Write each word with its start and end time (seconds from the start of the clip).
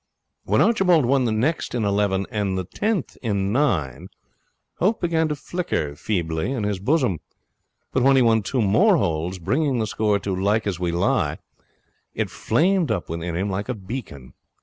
When 0.45 0.61
Archibald 0.61 1.05
won 1.05 1.25
the 1.25 1.31
next 1.31 1.75
in 1.75 1.83
eleven 1.85 2.25
and 2.31 2.57
the 2.57 2.63
tenth 2.63 3.17
in 3.21 3.51
nine, 3.51 4.09
hope 4.79 4.99
began 4.99 5.27
to 5.27 5.35
flicker 5.35 5.95
feebly 5.95 6.51
in 6.51 6.63
his 6.63 6.79
bosom. 6.79 7.19
But 7.91 8.01
when 8.01 8.15
he 8.15 8.23
won 8.23 8.41
two 8.41 8.63
more 8.63 8.97
holes, 8.97 9.37
bringing 9.37 9.77
the 9.77 9.85
score 9.85 10.17
to 10.17 10.35
like 10.35 10.65
as 10.65 10.79
we 10.79 10.91
lie, 10.91 11.37
it 12.15 12.31
flamed 12.31 12.89
up 12.89 13.09
within 13.09 13.35
him 13.35 13.51
like 13.51 13.69
a 13.69 13.75
beacon. 13.75 14.33